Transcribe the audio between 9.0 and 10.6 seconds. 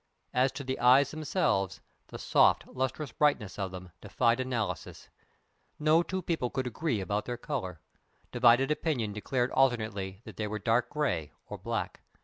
declaring alternately that they were